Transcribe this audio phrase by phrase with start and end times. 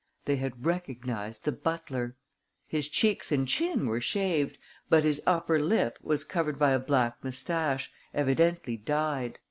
[0.25, 2.15] They had recognized the butler.
[2.65, 4.57] His cheeks and chin were shaved,
[4.89, 9.37] but his upper lip was covered by a black moustache, evidently dyed.